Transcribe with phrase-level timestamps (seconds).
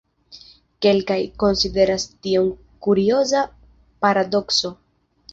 [0.83, 2.47] Kelkaj konsideras tion
[2.87, 3.43] kurioza
[4.07, 4.73] paradokso.